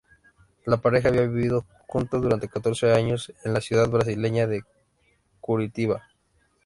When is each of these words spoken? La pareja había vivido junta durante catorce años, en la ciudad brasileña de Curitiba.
La 0.65 0.77
pareja 0.77 1.09
había 1.09 1.27
vivido 1.27 1.63
junta 1.85 2.17
durante 2.17 2.47
catorce 2.47 2.91
años, 2.91 3.31
en 3.43 3.53
la 3.53 3.61
ciudad 3.61 3.87
brasileña 3.87 4.47
de 4.47 4.63
Curitiba. 5.39 6.01